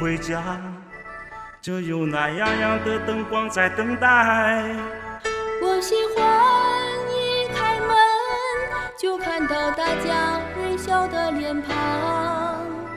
[0.00, 0.42] 回家，
[1.60, 4.64] 就有暖洋洋的灯光在等待。
[5.62, 6.24] 我喜欢
[7.10, 7.88] 一开门
[8.98, 11.76] 就看到大家微笑的脸庞。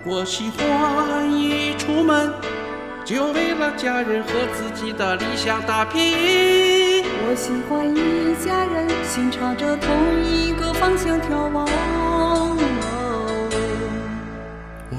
[0.05, 2.32] 我喜欢一出门
[3.04, 7.04] 就为了家人和自己的理想打拼。
[7.24, 11.68] 我喜欢一家人心朝着同一个方向眺望。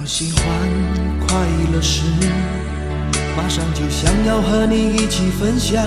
[0.03, 0.45] 我喜欢
[1.29, 1.39] 快
[1.73, 2.03] 乐时，
[3.37, 5.81] 马上就想要和你一起分享。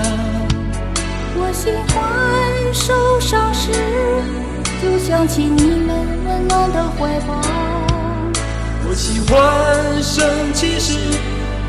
[1.36, 3.74] 我喜欢受伤时，
[4.82, 7.42] 就想起你们温暖的怀抱。
[8.88, 10.94] 我喜欢生气时，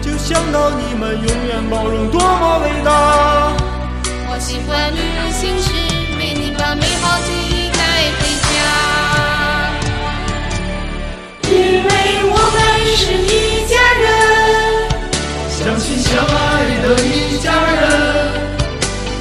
[0.00, 3.56] 就想到你们永远包容多么伟大。
[4.30, 5.72] 我喜欢旅行时，
[6.16, 7.18] 为你把美好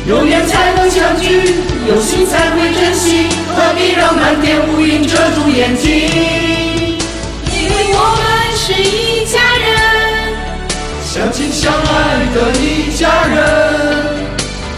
[0.08, 1.56] 有缘才能相聚，
[1.88, 5.90] 有心才会珍惜，何必让满天乌云遮住眼睛？
[7.52, 10.36] 因为我们是一家人，
[11.04, 14.28] 相亲相爱的一家人，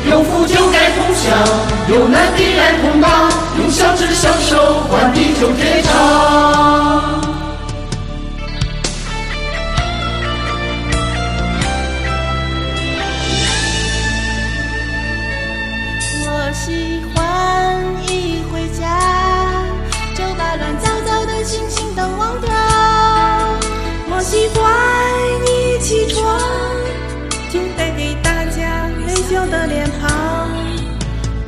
[0.09, 1.37] 有福就该同享，
[1.89, 7.26] 有难必然同当，用相知相守换地久天长。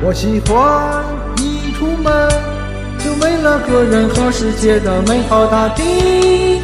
[0.01, 1.03] 我喜欢
[1.37, 2.29] 一出门
[2.99, 6.61] 就为了个人和世界的美好大地。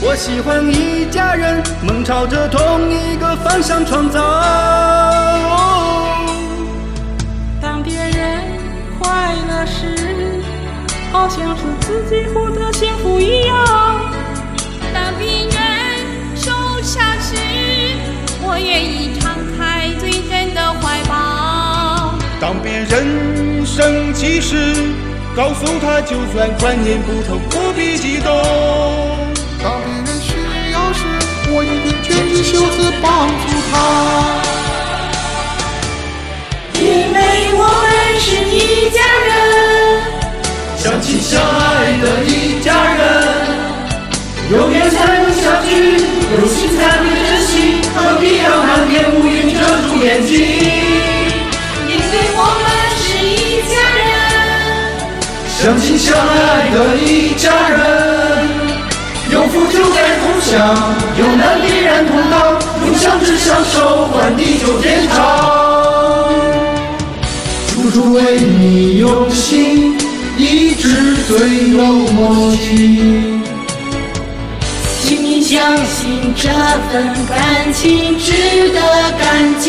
[0.00, 4.18] 我喜欢一家人梦朝着同一个方向创造。
[7.60, 8.40] 当别人
[8.98, 10.40] 快乐时，
[11.12, 12.24] 好像是自己
[22.48, 24.74] 当别人生气时，
[25.36, 28.32] 告诉他就算观念不同，不必激动。
[29.62, 30.32] 当别人需
[30.72, 31.04] 要时，
[31.50, 33.76] 我一定卷起袖子帮助他。
[36.80, 37.18] 因为
[37.52, 39.28] 我们是一家人，
[40.78, 42.47] 相亲相爱的一
[55.60, 57.78] 相亲相爱的一家人，
[59.28, 66.32] 有福就该同享，有难必然同当，用相知相守换地久天长。
[67.66, 69.98] 处处为你用心，
[70.36, 71.82] 一直最有
[72.12, 73.40] 默契。
[75.02, 76.48] 请你相信这
[76.92, 78.80] 份感情值得
[79.18, 79.67] 感激，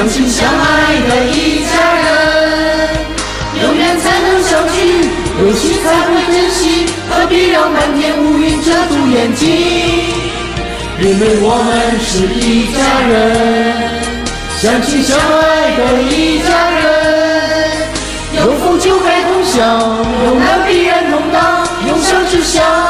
[0.00, 2.88] 相亲相爱的一家人
[3.62, 5.04] 有缘才能相聚
[5.42, 9.46] 有心才会珍惜何必让满天乌云遮住眼睛
[11.00, 13.12] 因为我们是一家人
[14.56, 16.80] 相亲相爱的一家人
[18.38, 19.60] 有福就该同享
[20.24, 22.89] 有难必然同当用相知相